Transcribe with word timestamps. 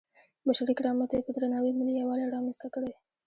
بشري 0.47 0.73
کرامت 0.79 1.07
ته 1.09 1.15
یې 1.17 1.25
په 1.27 1.31
درناوي 1.35 1.71
ملي 1.79 1.93
یووالی 2.01 2.31
رامنځته 2.35 2.67
کړی. 2.75 2.91